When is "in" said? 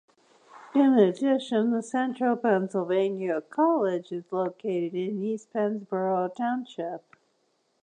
0.73-0.97, 4.95-5.21